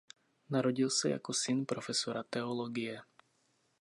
Narodil 0.49 0.89
se 0.89 1.09
jako 1.09 1.33
syn 1.33 1.65
profesora 1.65 2.23
teologie. 2.29 3.01